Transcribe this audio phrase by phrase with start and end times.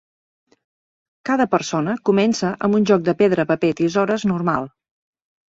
[1.29, 4.69] Cada persona comença amb un joc de pedra, paper, tisores normal.